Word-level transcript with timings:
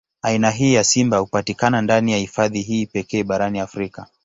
Aina 0.21 0.49
hii 0.51 0.73
ya 0.73 0.83
simba 0.83 1.17
hupatikana 1.17 1.81
ndani 1.81 2.11
ya 2.11 2.17
hifadhi 2.17 2.61
hii 2.61 2.85
pekee 2.85 3.23
barani 3.23 3.59
Afrika. 3.59 4.07